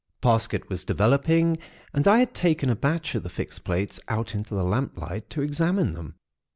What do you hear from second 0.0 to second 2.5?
Parsket was developing, and I had